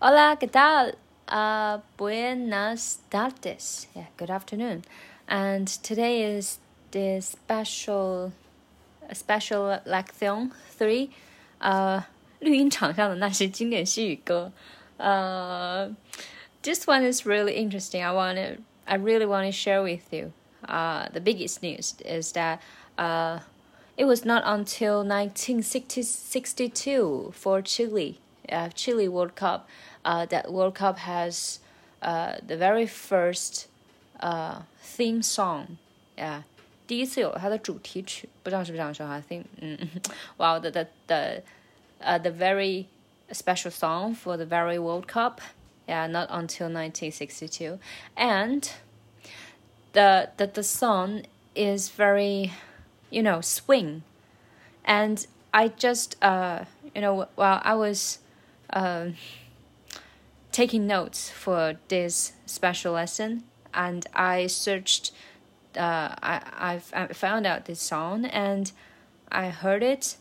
[0.00, 0.94] Hola, ¿qué tal?
[1.28, 3.88] Uh, buenas tardes.
[3.94, 4.84] Yeah, good afternoon.
[5.28, 6.58] And today is
[6.92, 8.32] the special,
[9.12, 11.10] special lección three.
[11.60, 12.02] Uh,
[12.40, 14.52] 绿茵场上的那些经典西语歌.
[14.98, 15.92] Uh,
[16.62, 18.02] this one is really interesting.
[18.02, 20.32] I want to, I really want to share with you.
[20.68, 22.60] Uh, the biggest news is that
[22.98, 23.38] uh,
[23.96, 28.18] it was not until 1962 for Chile,
[28.50, 29.68] uh, Chile World Cup,
[30.04, 31.60] uh, that World Cup has
[32.02, 33.68] uh, the very first
[34.20, 35.78] uh, theme song.
[36.16, 36.42] Yeah.
[36.86, 39.20] 第一次有它的主题曲，不知道是不是这样说哈？
[39.28, 39.76] Theme，嗯，
[40.36, 41.42] Wow, the the the
[42.00, 42.86] uh, the very
[43.32, 45.40] special song for the very World Cup.
[45.88, 47.78] Yeah, not until 1962,
[48.16, 48.68] and
[49.92, 51.22] the the the song
[51.54, 52.52] is very,
[53.10, 54.02] you know, swing,
[54.84, 58.18] and I just uh you know while I was
[58.73, 59.15] um
[60.51, 65.11] taking notes for this special lesson, and I searched.
[65.75, 68.71] Uh, I I found out this song and
[69.31, 70.17] I heard it,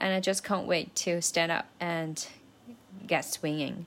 [0.00, 2.26] and I just can't wait to stand up and
[3.06, 3.86] get swinging.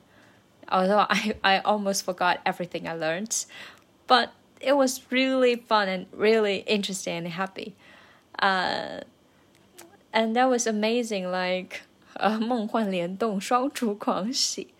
[0.70, 3.44] Although I I almost forgot everything I learned,
[4.06, 7.74] but it was really fun and really interesting and happy.
[8.38, 9.00] Uh,
[10.12, 11.82] and that was amazing, like
[12.17, 14.73] 呃，梦幻联动，双烛狂喜。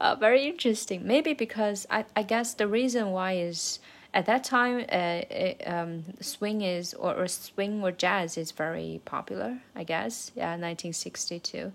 [0.00, 1.06] uh, very interesting.
[1.06, 3.78] Maybe because I, I guess the reason why is
[4.12, 9.00] at that time, uh, it, um, swing is or, or swing or jazz is very
[9.04, 9.58] popular.
[9.76, 11.72] I guess yeah, 1962.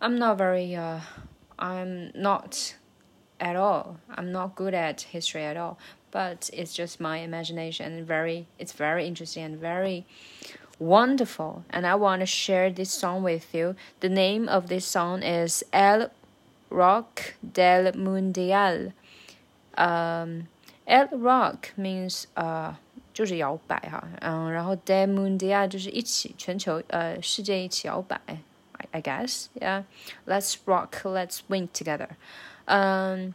[0.00, 0.76] I'm not very.
[0.76, 1.00] Uh,
[1.58, 2.74] I'm not
[3.40, 3.96] at all.
[4.10, 5.78] I'm not good at history at all.
[6.10, 8.04] But it's just my imagination.
[8.04, 10.06] Very, it's very interesting and very
[10.80, 11.64] wonderful.
[11.70, 13.74] And I want to share this song with you.
[14.00, 16.10] The name of this song is El
[16.70, 18.92] Rock del Mundial.
[19.78, 20.48] Um,
[20.86, 22.74] El Rock means 呃、uh,
[23.12, 29.84] 就是摇摆哈，嗯，然后 del Mundial 就是一起全球呃世界一起摇摆，I I guess yeah.
[30.26, 32.10] Let's rock, let's swing together.
[32.66, 33.34] Um,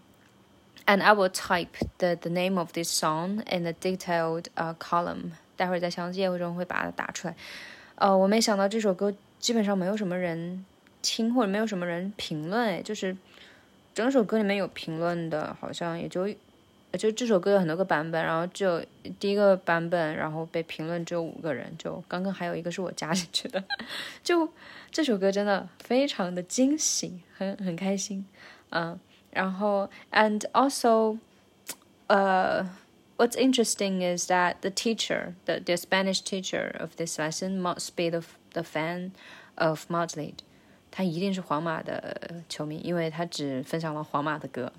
[0.85, 5.34] and I will type the the name of this song in the detailed uh column.
[5.56, 7.34] 待会儿在详细页会中会把它打出来。
[7.97, 10.65] 呃，我没想到这首歌基本上没有什么人
[11.03, 13.17] 听或者没有什么人评论，哎，就是
[13.94, 16.28] 整首歌里面有评论的，好像也就
[16.93, 18.84] 就这首歌有很多个版本，然后只有
[19.19, 23.62] 第一个版本，然后被评论只有五个人，就刚刚还有一个是我加进去的，
[24.23, 24.49] 就
[24.91, 28.25] 这首歌真的非常的惊喜，很很开心，
[28.71, 28.99] 嗯，
[29.31, 31.19] 然后 and also，
[32.06, 32.62] 呃
[33.17, 38.09] ，what's interesting is that the teacher, the the Spanish teacher of this lesson must be
[38.09, 38.23] the
[38.53, 39.12] the fan
[39.56, 40.44] of Madrid.
[40.91, 44.73] 他一定是皇马的球迷，因为他只分享了皇马的歌。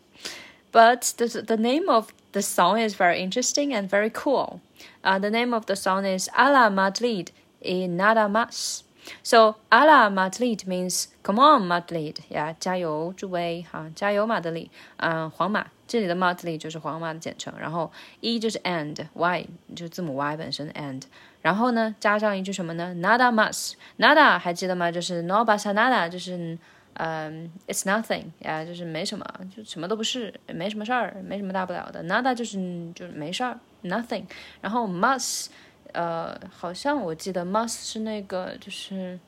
[0.71, 4.61] But the the name of the song is very interesting and very cool.
[5.03, 7.29] Uh, the name of the song is "A la Madrid
[7.61, 8.83] y nada más."
[9.24, 14.70] So "A la Madrid" means "Come on, Madrid!" 呀，加油，诸位哈，加油，马德里。
[14.98, 17.92] 嗯，皇马，这里的 Madrid 就是皇马的简称，然后
[18.22, 21.04] E 就是 and，Y 就是字母 Y 本身 and。
[21.42, 24.92] 然后呢，加上一句什么呢？Nada mas，nada 还记得吗？
[24.92, 26.58] 就是 no pasa nada，就是
[26.96, 29.26] 嗯，it's nothing 呀，就是没什么，
[29.56, 32.04] 就什么都不是，没什么事儿，没什么大不了的。
[32.04, 32.58] Nada 就是
[32.94, 34.24] 就是没事儿，nothing。
[34.60, 35.46] 然后 mas，
[35.94, 39.20] 呃，好像我记得 mas 是那个就是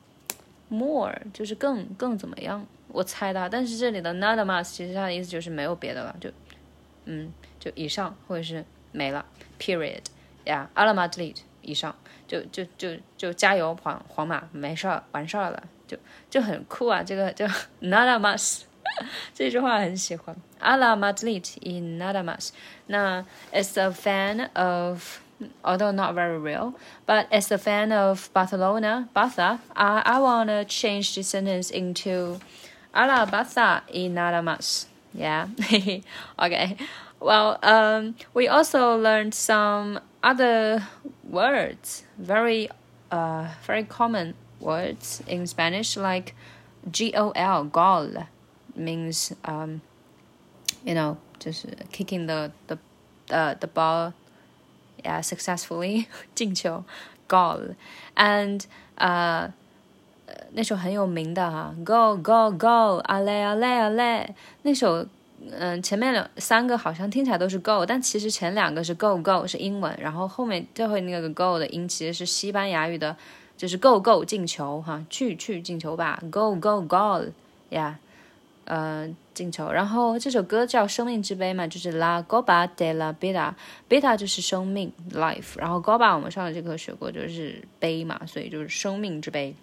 [0.68, 2.66] more，就是更更怎么样？
[2.88, 3.48] 我猜的。
[3.48, 6.30] 但是这里的 nada mas 其实它的意思就是没有别的了，就
[7.04, 9.24] 嗯，就以上或者是没了
[9.58, 10.02] ，period
[10.44, 11.36] 呀，alla Madrid。
[11.62, 11.94] 以上，
[12.26, 15.94] 就就就就加油皇皇马，没事儿，完事儿了，就
[16.30, 17.02] 就很酷啊！
[17.02, 17.44] 这个就
[17.82, 18.62] nada más，
[19.34, 20.34] 这句话很喜欢。
[20.58, 22.48] a la Madrid in nada más。
[22.86, 23.22] 那
[23.52, 25.18] as a fan of
[25.64, 26.74] although not very real,
[27.06, 32.40] but as a fan of Barcelona, Barca, I, I want to change the sentence into
[32.94, 34.86] a la Barca y nada más.
[35.12, 35.48] Yeah.
[36.38, 36.76] okay.
[37.20, 40.86] Well, um, we also learned some other
[41.24, 42.70] words, very,
[43.10, 46.34] uh, very common words in Spanish, like
[46.90, 48.26] G-O-L, gol,
[48.74, 49.82] means, um,
[50.84, 52.78] you know, just kicking the the
[53.28, 54.14] the, the ball,
[55.02, 56.84] yeah, successfully 进球
[57.28, 57.74] ，goal,
[58.14, 58.62] and
[58.98, 59.50] uh.
[60.52, 65.04] 那首很有名的哈，Go Go Go，阿嘞阿嘞阿嘞，那首
[65.50, 73.16] 嗯，前面两三个好像听起来都是 go，但其实前两个是 go go 是英文，然后后面最后那个 go 的音其实是西班牙语的，
[73.56, 77.94] 就是 go go 进球哈，去去进球吧，go go goal，yeah，
[78.64, 79.70] 呃，进球。
[79.70, 89.54] 然后这首歌叫《生命之杯》嘛，就是 La Copa de la Vida，Vida 就是生命 life，然后 Goba 我们上了这课学过，就是杯嘛，所以就是生命之杯。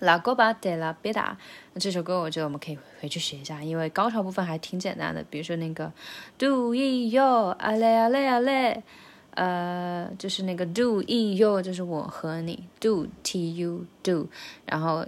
[0.00, 1.36] La Copa de la Vida，
[1.72, 5.90] 那这首歌我觉得我们可以回去学一下，因为高潮部分还挺简单的，比如说那个
[6.36, 8.82] Do e yo ale ale ale，
[9.30, 14.26] 呃，就是那个 Do e yo 就是我和你，Do t u do，
[14.66, 15.06] 然后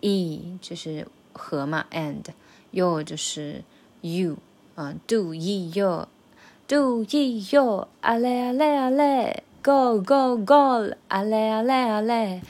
[0.00, 2.24] e 就是和嘛，and
[2.70, 3.64] your 就是
[4.00, 4.36] you，
[4.74, 12.40] 啊，Do ye yo，Do e yo ale ale ale，Go go go，ale ale ale。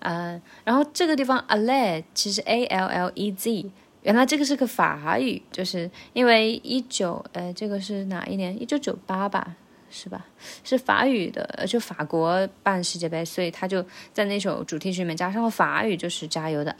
[0.00, 3.70] 嗯，然后这个地方 ale 其实 a l l e z，
[4.02, 8.60] 原来这个是个法语，就是因为一九呃，这个是哪一年？
[8.60, 9.54] 一九九八吧，
[9.90, 10.26] 是吧？
[10.64, 16.74] 是法语的，就法国办世界杯，所以他就在那首主题曲里面加上了法语，就是加油的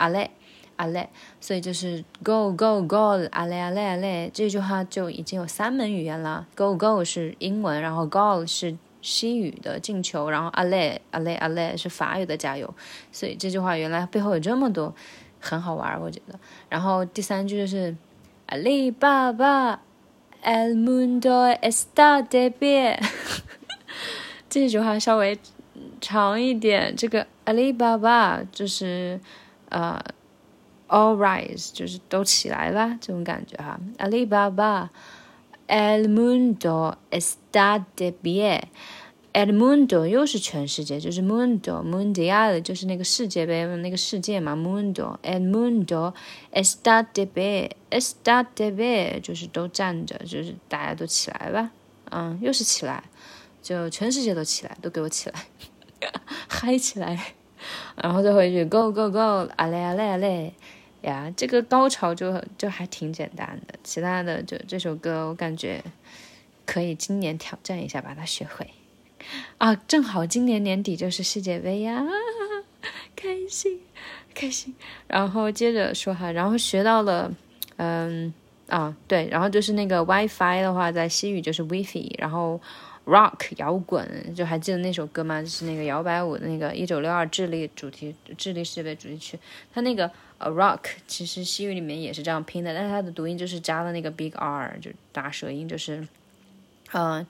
[0.76, 1.08] ale ale，
[1.40, 8.76] 所以就是 go go go ale ale ale 这句话就已经有三门语言了，go go 是英文，然后 go 是。
[9.04, 12.72] 西语的进球，然后阿累阿累阿累是法语的加油，
[13.10, 14.94] 所以这句话原来背后有这么多，
[15.40, 16.38] 很好玩，我觉得。
[16.68, 17.96] 然后第三句就是
[18.46, 19.82] 阿里巴巴
[20.44, 22.96] ，el mundo está de pie，
[24.48, 25.36] 这句话稍微
[26.00, 26.94] 长一点。
[26.94, 29.18] 这个阿里巴巴就是
[29.70, 30.00] 呃
[30.92, 33.80] ，all rise，就是都起来吧这种感觉哈。
[33.96, 34.90] 阿里巴巴。
[35.68, 38.60] El mundo está de pie.
[39.32, 44.54] El mundo 又是全世界，就是 mundo mundial 就是那个世界杯那个世界嘛。
[44.54, 46.12] mundo el mundo
[46.52, 51.70] está de pie está de pie 就是都站着，就是大家都起来吧。
[52.10, 53.04] 嗯，又是起来，
[53.62, 55.46] 就全世界都起来，都给我起来，
[56.50, 57.32] 嗨起来。
[57.96, 60.52] 然后再回去 go go go 啊嘞啊嘞啊嘞。
[61.02, 65.82] 呀，这个高潮就就还挺简单的，其他的就这首歌我感觉
[66.64, 68.68] 可以今年挑战一下把它学会
[69.58, 69.74] 啊！
[69.74, 72.04] 正好今年年底就是世界杯呀，
[73.16, 73.80] 开心
[74.32, 74.74] 开心。
[75.08, 77.34] 然后接着说哈，然后学到了，
[77.76, 78.32] 嗯
[78.68, 82.60] 啊对，然后就是那个 WiFi 的话，在西语就是 WiFi，然后
[83.06, 85.42] Rock 摇滚，就还记得那首歌吗？
[85.42, 89.36] 就是那个摇摆舞的那个一九六二智利主题智利世界杯主题曲，
[89.74, 90.08] 它那个。
[90.42, 96.08] A rock 其实西语里面也是这样拼的，但是它的读音就是加了那个 big r，就大舌音，就是
[96.92, 97.24] 嗯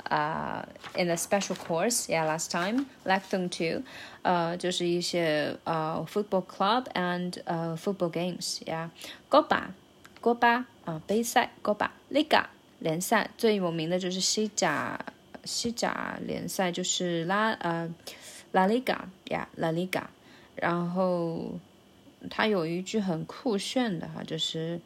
[0.10, 0.64] uh,
[0.96, 3.84] in the special course yeah last time Lecton 2
[4.22, 8.90] 呃就是一些呃 football club and 呃 football games yeah
[9.30, 9.64] Copa
[10.22, 12.46] Copa 啊杯赛 Copa Liga
[12.80, 14.98] 联赛最有名的就是西甲。
[15.47, 17.95] 西甲联赛就是拉呃
[18.53, 20.11] 拉里嘎呀拉里嘎，
[20.57, 21.59] 然后
[22.29, 24.81] 它有一句很酷炫的哈，就是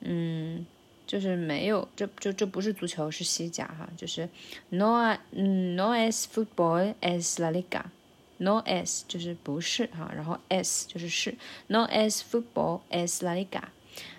[0.00, 0.66] 嗯
[1.06, 4.28] 就是没有这这这不是足球是西甲哈，就是
[4.68, 11.34] no 嗯 no as football as la liga，no as 就是不是哈，然后 s 就是是。
[11.66, 13.62] No as football as la liga，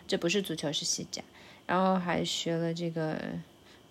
[0.08, 1.22] 这不是足球是西甲，
[1.66, 3.20] 然后还学了这个。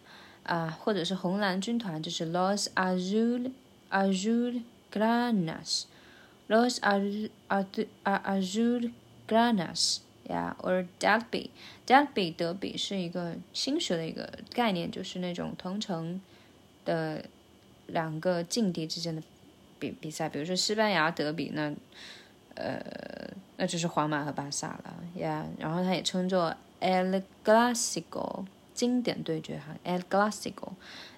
[0.44, 3.52] 啊，或者是红蓝军团，就是 Los Azul
[3.90, 6.80] Azulgranas，Los
[8.04, 8.92] Azul
[9.28, 16.22] Azulgranas，呀，or Derby，Derby 德比是一个新学的一个概念，就是那种同城
[16.84, 17.26] 的
[17.88, 19.22] 两个劲敌之间的
[19.80, 21.74] 比比赛，比如说西班牙德比，那
[22.56, 22.82] 呃。
[23.58, 30.74] 那就是皇马和巴萨了呀，然后它也称作 El Clásico 经典对决哈，El Clásico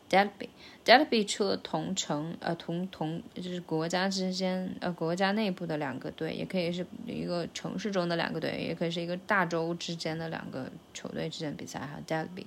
[0.08, 0.50] Derby
[0.88, 12.46] Derby 除了同城呃同同就是国家之间呃国家内部的两个队，也可以是一个城市中的两个队，也可以是一个大洲之间的两个球队之间比赛哈，Derby，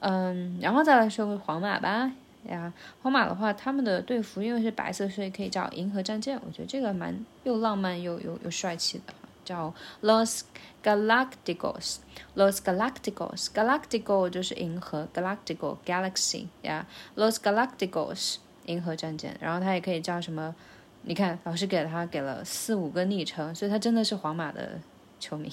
[0.00, 2.10] 嗯，然后再来说回皇马吧。
[2.48, 6.36] 呀，皇马的话，他们的队服因为是白色，所以可以叫银河战舰。
[6.44, 9.14] 我觉得这个蛮又浪漫又又又帅气的，
[9.48, 10.42] 叫 Los
[10.82, 16.86] Galacticos，Los Galacticos，Galactico 就是银河，Galactico Galaxy 呀
[17.16, 18.36] ，Los Galacticos
[18.66, 19.34] 银河战舰。
[19.40, 20.54] 然后它也可以叫什么？
[21.02, 24.78] 你看，老师给了他给了四五个昵称，所以他真的是皇马的
[25.18, 25.50] 球迷。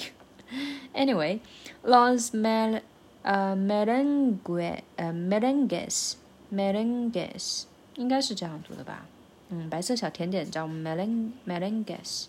[0.93, 2.81] Anyway，Los Mel
[3.21, 6.15] 呃 Merengue 呃 Merengues。
[6.51, 7.63] Merengues
[7.95, 9.05] 应该是这样读的吧？
[9.49, 12.25] 嗯，白色小甜点叫 Meren Merengues。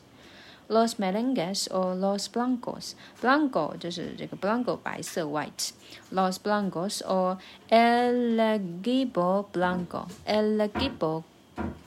[0.67, 7.37] Los Merengues or Los Blancos，Blanco 就是这个 Blanco 白色 white。Los Blancos or
[7.69, 11.23] El Equipo Blanco，El Equipo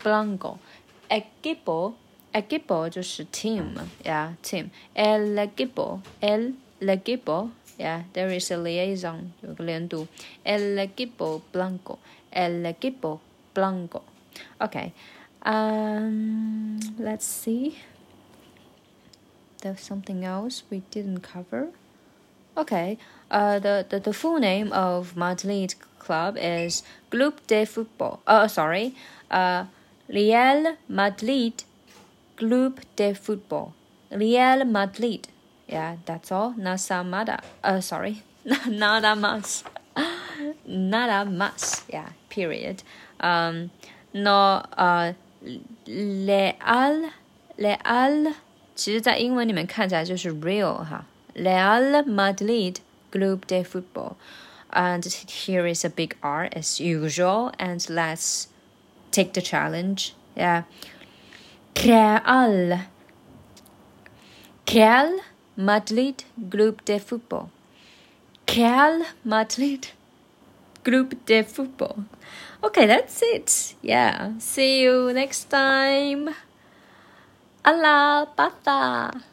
[0.02, 1.94] Blanco，Equipo
[2.32, 9.32] Equipo 就是 team 呀，team，El Equipo，El Equipo。Yeah, there is a liaison.
[9.40, 10.06] 有个连读，
[10.44, 11.98] el equipo blanco,
[12.30, 13.18] el equipo
[13.52, 14.02] blanco.
[14.60, 14.92] Okay,
[15.44, 17.74] um, let's see.
[19.61, 21.69] There's something else we didn't cover.
[22.57, 22.97] Okay,
[23.31, 28.21] uh, the, the, the full name of Madrid club is Club de Football.
[28.27, 28.95] Oh, sorry,
[29.31, 29.65] uh,
[30.07, 31.63] Real Madrid
[32.35, 33.73] Club de Football.
[34.11, 35.27] Real Madrid
[35.69, 36.53] yeah, that's all.
[36.57, 37.41] Nasamada.
[37.63, 38.23] Uh, sorry.
[38.67, 39.63] Nada más.
[40.65, 41.83] Nada más.
[41.87, 42.81] Yeah, period.
[43.19, 43.69] Um,
[44.13, 45.13] no, uh,
[45.85, 47.11] leal,
[47.57, 48.33] leal，
[48.78, 51.04] 其实在英文里面看起来就是 real 哈。
[51.34, 52.76] Real Madrid
[53.10, 54.16] Club de Football.
[54.70, 57.52] And here is a big R as usual.
[57.58, 58.48] And let's
[59.10, 60.14] take the challenge.
[60.36, 60.64] Yeah.
[61.76, 62.80] Real.
[64.66, 65.20] Real
[65.56, 67.50] Madrid Group de Football.
[68.48, 69.88] Real Madrid
[70.84, 72.04] Group de Football.
[72.62, 73.74] Okay, that's it.
[73.82, 74.32] Yeah.
[74.38, 76.30] See you next time.
[77.63, 79.28] 阿拉巴达。